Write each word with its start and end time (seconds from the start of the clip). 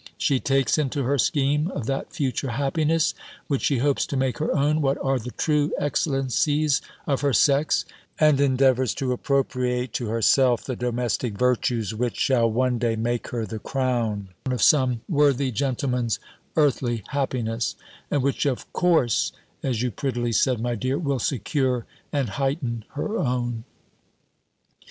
She 0.17 0.39
takes 0.39 0.79
into 0.79 1.03
her 1.03 1.19
scheme 1.19 1.69
of 1.69 1.85
that 1.85 2.11
future 2.11 2.49
happiness, 2.49 3.13
which 3.45 3.61
she 3.61 3.77
hopes 3.77 4.03
to 4.07 4.17
make 4.17 4.39
her 4.39 4.51
own, 4.51 4.81
what 4.81 4.97
are 4.97 5.19
the 5.19 5.29
true 5.29 5.73
excellencies 5.77 6.81
of 7.05 7.21
her 7.21 7.33
sex, 7.33 7.85
and 8.19 8.41
endeavours 8.41 8.95
to 8.95 9.11
appropriate 9.11 9.93
to 9.93 10.07
herself 10.07 10.63
the 10.63 10.75
domestic 10.75 11.37
virtues, 11.37 11.93
which 11.93 12.17
shall 12.19 12.49
one 12.49 12.79
day 12.79 12.95
make 12.95 13.27
her 13.27 13.45
the 13.45 13.59
crown 13.59 14.29
of 14.47 14.63
some 14.63 15.01
worthy 15.07 15.51
gentleman's 15.51 16.17
earthly 16.57 17.03
happiness: 17.09 17.75
and 18.09 18.23
which, 18.23 18.47
of 18.47 18.73
course, 18.73 19.31
as 19.61 19.83
you 19.83 19.91
prettily 19.91 20.31
said, 20.31 20.59
my 20.59 20.73
dear, 20.73 20.97
will 20.97 21.19
secure 21.19 21.85
and 22.11 22.27
heighten 22.29 22.85
her 22.95 23.19
own. 23.19 23.65